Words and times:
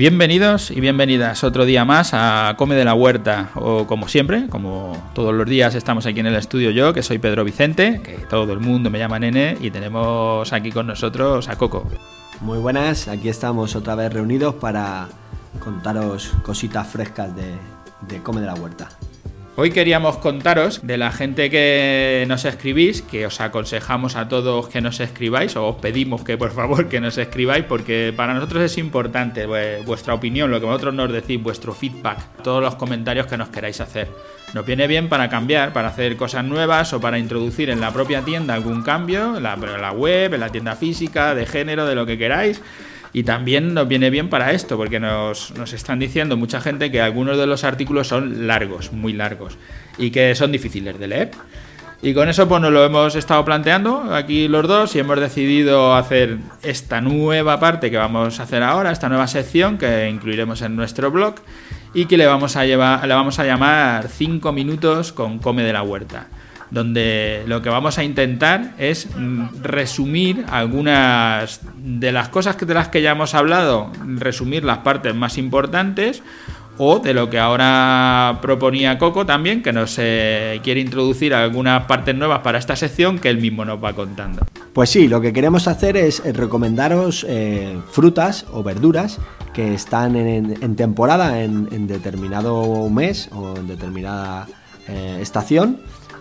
Bienvenidos 0.00 0.70
y 0.70 0.80
bienvenidas 0.80 1.44
otro 1.44 1.66
día 1.66 1.84
más 1.84 2.12
a 2.14 2.54
Come 2.56 2.74
de 2.74 2.86
la 2.86 2.94
Huerta, 2.94 3.50
o 3.54 3.86
como 3.86 4.08
siempre, 4.08 4.46
como 4.48 4.96
todos 5.12 5.34
los 5.34 5.46
días 5.46 5.74
estamos 5.74 6.06
aquí 6.06 6.20
en 6.20 6.26
el 6.26 6.36
estudio 6.36 6.70
yo, 6.70 6.94
que 6.94 7.02
soy 7.02 7.18
Pedro 7.18 7.44
Vicente, 7.44 8.00
que 8.02 8.12
todo 8.14 8.50
el 8.54 8.60
mundo 8.60 8.88
me 8.88 8.98
llama 8.98 9.18
Nene, 9.18 9.58
y 9.60 9.70
tenemos 9.70 10.54
aquí 10.54 10.72
con 10.72 10.86
nosotros 10.86 11.50
a 11.50 11.56
Coco. 11.56 11.86
Muy 12.40 12.56
buenas, 12.56 13.08
aquí 13.08 13.28
estamos 13.28 13.76
otra 13.76 13.94
vez 13.94 14.10
reunidos 14.10 14.54
para 14.54 15.06
contaros 15.62 16.32
cositas 16.44 16.86
frescas 16.86 17.36
de, 17.36 17.56
de 18.08 18.22
Come 18.22 18.40
de 18.40 18.46
la 18.46 18.54
Huerta. 18.54 18.88
Hoy 19.56 19.72
queríamos 19.72 20.16
contaros 20.18 20.80
de 20.86 20.96
la 20.96 21.10
gente 21.10 21.50
que 21.50 22.24
nos 22.28 22.44
escribís, 22.44 23.02
que 23.02 23.26
os 23.26 23.40
aconsejamos 23.40 24.14
a 24.14 24.28
todos 24.28 24.68
que 24.68 24.80
nos 24.80 25.00
escribáis, 25.00 25.56
o 25.56 25.66
os 25.66 25.76
pedimos 25.76 26.22
que 26.22 26.38
por 26.38 26.52
favor 26.52 26.88
que 26.88 27.00
nos 27.00 27.18
escribáis, 27.18 27.64
porque 27.64 28.14
para 28.16 28.32
nosotros 28.32 28.62
es 28.62 28.78
importante 28.78 29.46
vuestra 29.84 30.14
opinión, 30.14 30.50
lo 30.50 30.60
que 30.60 30.66
vosotros 30.66 30.94
nos 30.94 31.12
decís, 31.12 31.42
vuestro 31.42 31.74
feedback, 31.74 32.20
todos 32.42 32.62
los 32.62 32.76
comentarios 32.76 33.26
que 33.26 33.36
nos 33.36 33.48
queráis 33.48 33.80
hacer. 33.80 34.08
Nos 34.54 34.64
viene 34.64 34.86
bien 34.86 35.08
para 35.08 35.28
cambiar, 35.28 35.72
para 35.72 35.88
hacer 35.88 36.16
cosas 36.16 36.44
nuevas 36.44 36.92
o 36.92 37.00
para 37.00 37.18
introducir 37.18 37.70
en 37.70 37.80
la 37.80 37.92
propia 37.92 38.22
tienda 38.22 38.54
algún 38.54 38.82
cambio, 38.82 39.36
en 39.36 39.42
la 39.42 39.92
web, 39.92 40.32
en 40.32 40.40
la 40.40 40.50
tienda 40.50 40.76
física, 40.76 41.34
de 41.34 41.44
género, 41.44 41.86
de 41.86 41.96
lo 41.96 42.06
que 42.06 42.16
queráis. 42.16 42.62
Y 43.12 43.24
también 43.24 43.74
nos 43.74 43.88
viene 43.88 44.10
bien 44.10 44.28
para 44.28 44.52
esto, 44.52 44.76
porque 44.76 45.00
nos, 45.00 45.52
están 45.72 45.98
diciendo 45.98 46.36
mucha 46.36 46.60
gente 46.60 46.90
que 46.90 47.00
algunos 47.00 47.36
de 47.38 47.46
los 47.46 47.64
artículos 47.64 48.08
son 48.08 48.46
largos, 48.46 48.92
muy 48.92 49.12
largos, 49.12 49.58
y 49.98 50.10
que 50.10 50.34
son 50.34 50.52
difíciles 50.52 50.98
de 50.98 51.08
leer. 51.08 51.30
Y 52.02 52.14
con 52.14 52.28
eso 52.30 52.48
pues 52.48 52.62
nos 52.62 52.72
lo 52.72 52.82
hemos 52.82 53.14
estado 53.14 53.44
planteando 53.44 54.14
aquí 54.14 54.48
los 54.48 54.66
dos 54.66 54.96
y 54.96 55.00
hemos 55.00 55.20
decidido 55.20 55.94
hacer 55.94 56.38
esta 56.62 57.02
nueva 57.02 57.60
parte 57.60 57.90
que 57.90 57.98
vamos 57.98 58.40
a 58.40 58.44
hacer 58.44 58.62
ahora, 58.62 58.90
esta 58.90 59.10
nueva 59.10 59.26
sección 59.26 59.76
que 59.76 60.08
incluiremos 60.08 60.62
en 60.62 60.76
nuestro 60.76 61.10
blog 61.10 61.34
y 61.92 62.06
que 62.06 62.16
le 62.16 62.24
vamos 62.24 62.56
a, 62.56 62.64
llevar, 62.64 63.06
le 63.06 63.12
vamos 63.12 63.38
a 63.38 63.44
llamar 63.44 64.08
5 64.08 64.50
minutos 64.50 65.12
con 65.12 65.40
Come 65.40 65.62
de 65.62 65.74
la 65.74 65.82
Huerta 65.82 66.28
donde 66.70 67.42
lo 67.46 67.62
que 67.62 67.68
vamos 67.68 67.98
a 67.98 68.04
intentar 68.04 68.74
es 68.78 69.08
mm, 69.16 69.62
resumir 69.62 70.44
algunas 70.50 71.60
de 71.76 72.12
las 72.12 72.28
cosas 72.28 72.56
de 72.58 72.74
las 72.74 72.88
que 72.88 73.02
ya 73.02 73.12
hemos 73.12 73.34
hablado, 73.34 73.90
resumir 74.16 74.64
las 74.64 74.78
partes 74.78 75.14
más 75.14 75.38
importantes 75.38 76.22
o 76.82 76.98
de 76.98 77.12
lo 77.12 77.28
que 77.28 77.38
ahora 77.38 78.38
proponía 78.40 78.96
Coco 78.96 79.26
también, 79.26 79.62
que 79.62 79.70
nos 79.70 79.96
eh, 79.98 80.60
quiere 80.62 80.80
introducir 80.80 81.34
algunas 81.34 81.84
partes 81.84 82.14
nuevas 82.14 82.38
para 82.40 82.58
esta 82.58 82.74
sección 82.74 83.18
que 83.18 83.28
él 83.28 83.36
mismo 83.36 83.66
nos 83.66 83.84
va 83.84 83.92
contando. 83.92 84.46
Pues 84.72 84.88
sí, 84.88 85.06
lo 85.06 85.20
que 85.20 85.34
queremos 85.34 85.68
hacer 85.68 85.98
es 85.98 86.22
eh, 86.24 86.32
recomendaros 86.32 87.26
eh, 87.28 87.76
frutas 87.90 88.46
o 88.50 88.62
verduras 88.62 89.18
que 89.52 89.74
están 89.74 90.16
en, 90.16 90.74
temporada 90.76 91.42
en, 91.42 91.86
determinado 91.86 92.88
mes 92.88 93.28
o 93.32 93.56
en 93.56 93.66
determinada 93.66 94.46
estación 95.20 95.80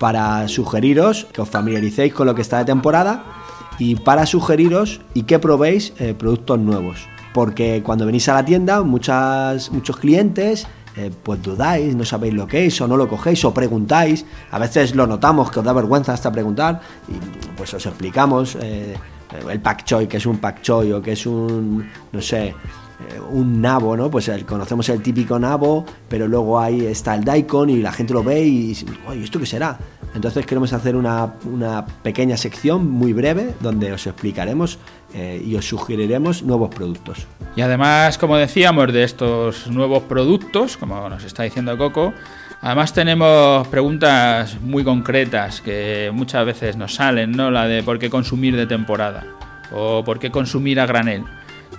para 0.00 0.48
sugeriros 0.48 1.28
que 1.30 1.42
os 1.42 1.48
familiaricéis 1.48 2.14
con 2.14 2.26
lo 2.26 2.34
que 2.34 2.40
está 2.40 2.58
de 2.58 2.64
temporada 2.64 3.22
y 3.78 3.96
para 3.96 4.24
sugeriros 4.24 5.02
y 5.12 5.24
que 5.24 5.38
probéis 5.38 5.92
eh, 5.98 6.14
productos 6.14 6.58
nuevos. 6.58 7.06
Porque 7.34 7.82
cuando 7.84 8.06
venís 8.06 8.28
a 8.28 8.34
la 8.34 8.44
tienda, 8.44 8.82
muchas, 8.82 9.70
muchos 9.70 9.96
clientes 9.96 10.66
eh, 10.96 11.10
pues 11.22 11.40
dudáis, 11.42 11.94
no 11.94 12.04
sabéis 12.04 12.34
lo 12.34 12.46
que 12.46 12.66
es, 12.66 12.80
o 12.80 12.88
no 12.88 12.96
lo 12.96 13.08
cogéis, 13.08 13.44
o 13.44 13.54
preguntáis. 13.54 14.24
A 14.50 14.58
veces 14.58 14.96
lo 14.96 15.06
notamos 15.06 15.50
que 15.50 15.60
os 15.60 15.64
da 15.64 15.72
vergüenza 15.72 16.12
hasta 16.12 16.32
preguntar, 16.32 16.80
y 17.06 17.14
pues 17.56 17.72
os 17.74 17.84
explicamos 17.86 18.56
eh, 18.60 18.96
el 19.48 19.60
pak 19.60 19.84
choy, 19.84 20.08
que 20.08 20.16
es 20.16 20.26
un 20.26 20.38
pak 20.38 20.62
choy, 20.62 20.92
o 20.92 21.00
que 21.00 21.12
es 21.12 21.26
un, 21.26 21.86
no 22.10 22.20
sé, 22.20 22.54
un 23.30 23.60
nabo, 23.60 23.96
¿no? 23.96 24.10
Pues 24.10 24.30
conocemos 24.46 24.88
el 24.88 25.02
típico 25.02 25.38
nabo, 25.38 25.84
pero 26.08 26.28
luego 26.28 26.58
ahí 26.58 26.84
está 26.86 27.14
el 27.14 27.24
daikon 27.24 27.70
y 27.70 27.76
la 27.76 27.92
gente 27.92 28.12
lo 28.12 28.22
ve 28.22 28.42
y 28.42 28.76
¿esto 29.22 29.38
qué 29.38 29.46
será? 29.46 29.78
Entonces 30.14 30.44
queremos 30.44 30.72
hacer 30.72 30.96
una, 30.96 31.34
pequeña 32.02 32.36
sección 32.36 32.90
muy 32.90 33.12
breve 33.12 33.54
donde 33.60 33.92
os 33.92 34.06
explicaremos 34.06 34.78
eh, 35.14 35.42
y 35.44 35.54
os 35.54 35.68
sugeriremos 35.68 36.42
nuevos 36.42 36.74
productos. 36.74 37.26
Y 37.54 37.60
además, 37.60 38.18
como 38.18 38.36
decíamos, 38.36 38.92
de 38.92 39.04
estos 39.04 39.68
nuevos 39.68 40.04
productos, 40.04 40.76
como 40.76 41.08
nos 41.08 41.24
está 41.24 41.44
diciendo 41.44 41.76
Coco, 41.78 42.12
además 42.60 42.92
tenemos 42.92 43.66
preguntas 43.68 44.60
muy 44.60 44.82
concretas 44.82 45.60
que 45.60 46.10
muchas 46.12 46.44
veces 46.44 46.76
nos 46.76 46.94
salen, 46.94 47.32
¿no? 47.32 47.50
La 47.50 47.66
de 47.66 47.82
por 47.82 47.98
qué 47.98 48.10
consumir 48.10 48.56
de 48.56 48.66
temporada 48.66 49.24
o 49.72 50.02
por 50.02 50.18
qué 50.18 50.32
consumir 50.32 50.80
a 50.80 50.86
granel 50.86 51.24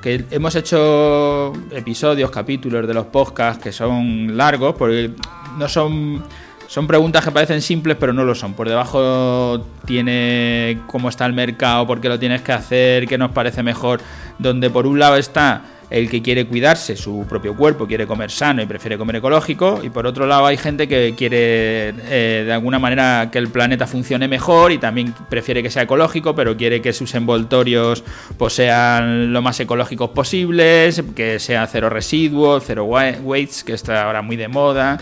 que 0.02 0.26
hemos 0.32 0.56
hecho 0.56 1.54
episodios, 1.72 2.32
capítulos 2.32 2.88
de 2.88 2.94
los 2.94 3.06
podcasts 3.06 3.64
que 3.64 3.72
son 3.72 4.36
largos, 4.36 4.76
porque 4.76 5.12
no 5.58 5.70
son 5.70 6.24
son 6.72 6.88
preguntas 6.88 7.26
que 7.26 7.32
parecen 7.32 7.62
simples, 7.62 7.98
pero 8.00 8.14
no 8.14 8.24
lo 8.24 8.34
son. 8.34 8.54
Por 8.54 8.70
debajo 8.70 9.66
tiene 9.86 10.80
cómo 10.88 11.10
está 11.10 11.26
el 11.26 11.34
mercado, 11.34 11.86
por 11.86 12.00
qué 12.00 12.08
lo 12.08 12.18
tienes 12.18 12.44
que 12.44 12.54
hacer, 12.54 13.08
qué 13.08 13.18
nos 13.18 13.32
parece 13.32 13.62
mejor. 13.62 14.00
Donde 14.40 14.70
por 14.70 14.88
un 14.88 14.98
lado 14.98 15.18
está 15.18 15.64
el 15.92 16.10
que 16.10 16.22
quiere 16.22 16.48
cuidarse 16.48 16.96
su 16.96 17.26
propio 17.28 17.56
cuerpo, 17.56 17.86
quiere 17.86 18.08
comer 18.08 18.32
sano 18.32 18.62
y 18.62 18.66
prefiere 18.66 18.98
comer 18.98 19.18
ecológico, 19.18 19.82
y 19.84 19.90
por 19.90 20.08
otro 20.08 20.26
lado 20.26 20.46
hay 20.46 20.56
gente 20.56 20.88
que 20.88 21.14
quiere 21.18 21.90
eh, 22.10 22.44
de 22.46 22.54
alguna 22.54 22.80
manera 22.80 23.30
que 23.30 23.38
el 23.38 23.50
planeta 23.50 23.86
funcione 23.86 24.30
mejor 24.30 24.72
y 24.72 24.78
también 24.78 25.14
prefiere 25.30 25.62
que 25.62 25.70
sea 25.70 25.84
ecológico, 25.84 26.34
pero 26.34 26.56
quiere 26.56 26.82
que 26.82 26.94
sus 26.94 27.14
envoltorios 27.14 28.06
pues, 28.38 28.54
sean 28.54 29.34
lo 29.34 29.42
más 29.42 29.60
ecológicos 29.60 30.12
posibles, 30.12 31.04
que 31.14 31.40
sea 31.40 31.68
cero 31.68 31.90
residuos, 31.90 32.64
cero 32.66 32.86
weights, 32.86 33.66
que 33.66 33.74
está 33.74 34.04
ahora 34.04 34.22
muy 34.22 34.38
de 34.38 34.48
moda 34.48 34.98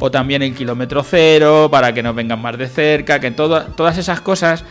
o 0.00 0.10
también 0.10 0.42
el 0.42 0.54
kilómetro 0.54 1.02
cero 1.02 1.68
para 1.70 1.94
que 1.94 2.02
nos 2.02 2.14
vengan 2.14 2.42
más 2.42 2.58
de 2.58 2.68
cerca, 2.68 3.20
que 3.20 3.30
todas 3.30 3.96
esas 3.96 4.20
cosas 4.20 4.64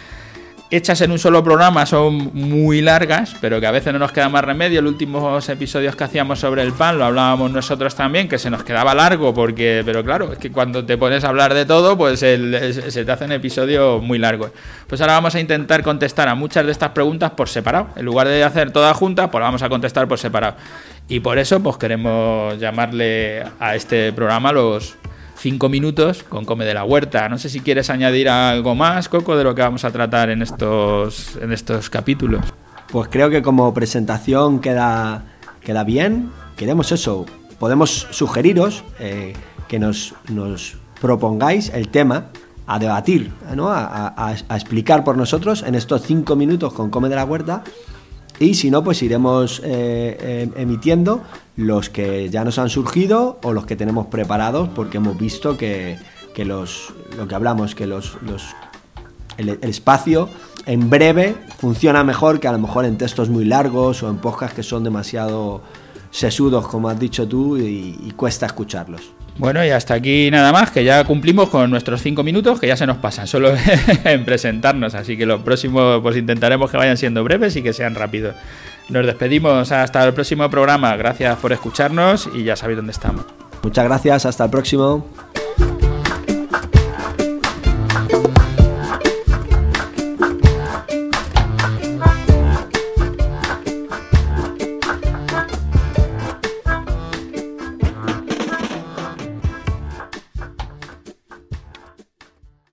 hechas 0.76 1.02
en 1.02 1.12
un 1.12 1.20
solo 1.20 1.44
programa 1.44 1.86
son 1.86 2.32
muy 2.34 2.82
largas, 2.82 3.36
pero 3.40 3.60
que 3.60 3.68
a 3.68 3.72
veces 3.72 3.94
no 3.94 4.00
nos 4.00 4.12
queda 4.12 4.28
más 4.30 4.44
remedio. 4.44 4.82
Los 4.82 4.94
últimos 4.94 5.48
episodios 5.50 5.96
que 5.96 6.04
hacíamos 6.04 6.40
sobre 6.40 6.64
el 6.64 6.74
pan 6.74 6.98
lo 6.98 7.06
hablábamos 7.06 7.52
nosotros 7.52 7.96
también, 7.96 8.28
que 8.28 8.40
se 8.40 8.50
nos 8.50 8.64
quedaba 8.64 8.96
largo, 8.96 9.34
porque, 9.34 9.84
pero 9.86 10.04
claro, 10.04 10.34
es 10.34 10.40
que 10.40 10.52
cuando 10.52 10.84
te 10.84 10.98
pones 10.98 11.24
a 11.24 11.30
hablar 11.30 11.54
de 11.54 11.66
todo, 11.66 11.98
pues 11.98 12.20
se 12.20 13.06
te 13.06 13.12
hacen 13.12 13.32
episodios 13.32 14.02
muy 14.02 14.18
largos. 14.18 14.52
Pues 14.88 15.00
ahora 15.02 15.14
vamos 15.14 15.36
a 15.36 15.40
intentar 15.40 15.84
contestar 15.84 16.28
a 16.28 16.36
muchas 16.36 16.66
de 16.66 16.72
estas 16.72 16.90
preguntas 16.90 17.32
por 17.32 17.50
separado. 17.50 17.90
En 17.96 18.06
lugar 18.06 18.28
de 18.28 18.44
hacer 18.44 18.72
todas 18.72 18.96
juntas, 18.98 19.30
pues 19.32 19.42
vamos 19.42 19.62
a 19.62 19.70
contestar 19.70 20.08
por 20.08 20.18
separado. 20.18 20.56
Y 21.08 21.20
por 21.20 21.38
eso, 21.38 21.62
pues 21.62 21.78
queremos 21.78 22.58
llamarle 22.60 23.44
a 23.60 23.76
este 23.76 24.14
programa 24.14 24.52
los 24.52 24.96
cinco 25.44 25.68
minutos 25.68 26.24
con 26.24 26.46
Come 26.46 26.64
de 26.64 26.74
la 26.74 26.86
Huerta. 26.86 27.28
No 27.28 27.38
sé 27.38 27.50
si 27.50 27.60
quieres 27.60 27.90
añadir 27.90 28.30
algo 28.30 28.76
más, 28.76 29.10
Coco, 29.10 29.36
de 29.36 29.44
lo 29.44 29.54
que 29.54 29.62
vamos 29.62 29.84
a 29.84 29.92
tratar 29.92 30.30
en 30.30 30.42
estos, 30.42 31.36
en 31.36 31.52
estos 31.52 31.90
capítulos. 31.90 32.46
Pues 32.90 33.10
creo 33.12 33.30
que 33.30 33.42
como 33.42 33.74
presentación 33.74 34.62
queda, 34.62 35.26
queda 35.60 35.84
bien. 35.84 36.32
Queremos 36.56 36.94
eso. 36.94 37.26
Podemos 37.60 38.08
sugeriros 38.12 38.86
eh, 39.00 39.34
que 39.68 39.80
nos, 39.80 40.16
nos 40.30 40.78
propongáis 41.02 41.72
el 41.74 41.90
tema 41.90 42.28
a 42.66 42.80
debatir, 42.80 43.34
¿no? 43.54 43.68
a, 43.70 44.14
a, 44.16 44.56
explicar 44.56 45.04
por 45.04 45.18
nosotros 45.18 45.64
en 45.68 45.76
estos 45.76 46.04
cinco 46.04 46.38
minutos 46.38 46.72
con 46.72 46.90
Come 46.90 47.10
de 47.10 47.18
la 47.18 47.26
Huerta 47.26 47.66
y 48.40 48.56
si 48.56 48.72
no, 48.72 48.84
pues 48.84 49.02
iremos 49.04 49.60
eh, 49.64 50.18
eh, 50.20 50.50
emitiendo 50.56 51.22
los 51.56 51.90
que 51.90 52.30
ya 52.30 52.44
nos 52.44 52.58
han 52.58 52.70
surgido 52.70 53.40
o 53.44 53.54
los 53.54 53.66
que 53.66 53.76
tenemos 53.76 54.08
preparados 54.08 54.70
porque 54.70 54.98
hemos 54.98 55.18
visto 55.18 55.56
que, 55.56 55.98
los, 56.38 56.94
lo 57.16 57.28
que 57.28 57.36
hablamos, 57.36 57.76
que 57.76 57.86
los, 57.86 58.18
el, 59.38 59.50
espacio 59.62 60.30
en 60.66 60.90
breve 60.90 61.36
funciona 61.60 62.04
mejor 62.04 62.40
que 62.40 62.48
a 62.48 62.52
lo 62.52 62.60
mejor 62.60 62.86
en 62.86 62.98
textos 62.98 63.30
muy 63.30 63.46
largos 63.46 64.02
o 64.02 64.10
en 64.10 64.18
podcasts 64.18 64.56
que 64.56 64.64
son 64.64 64.84
demasiado 64.84 65.62
sesudos, 66.10 66.68
como 66.68 66.90
has 66.90 67.00
dicho 67.00 67.28
tú, 67.28 67.58
y 67.58 68.12
cuesta 68.16 68.46
escucharlos. 68.46 69.14
Bueno, 69.38 69.66
y 69.66 69.70
hasta 69.70 69.96
aquí 69.96 70.30
nada 70.30 70.52
más, 70.52 70.70
que 70.70 70.84
ya 70.84 71.04
cumplimos 71.06 71.50
con 71.50 71.70
nuestros 71.72 72.02
cinco 72.02 72.24
minutos, 72.24 72.60
que 72.60 72.68
ya 72.68 72.78
se 72.78 72.86
nos 72.86 72.98
pasan 72.98 73.28
solo 73.28 73.54
en 74.04 74.26
presentarnos, 74.26 74.94
así 74.94 75.18
que 75.18 75.26
los 75.26 75.42
próximos 75.42 76.02
pues 76.02 76.18
intentaremos 76.18 76.70
que 76.70 76.78
vayan 76.78 76.98
siendo 76.98 77.24
breves 77.24 77.56
y 77.56 77.64
que 77.64 77.74
sean 77.74 77.96
rápidos. 77.96 78.36
Nos 78.90 79.06
despedimos 79.06 79.72
hasta 79.72 80.04
el 80.04 80.14
próximo 80.14 80.50
programa, 80.50 80.96
gracias 80.98 81.38
por 81.40 81.52
escucharnos 81.52 82.30
y 82.36 82.44
ya 82.44 82.56
sabéis 82.56 82.78
dónde 82.78 82.92
estamos. 82.92 83.26
Muchas 83.64 83.86
gracias, 83.86 84.26
hasta 84.26 84.44
el 84.44 84.52
próximo. 84.52 85.08